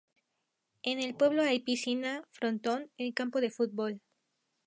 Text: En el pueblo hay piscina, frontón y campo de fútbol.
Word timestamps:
En 0.81 0.99
el 0.99 1.13
pueblo 1.15 1.43
hay 1.43 1.59
piscina, 1.59 2.23
frontón 2.31 2.89
y 2.97 3.13
campo 3.13 3.39
de 3.39 3.51
fútbol. 3.51 4.01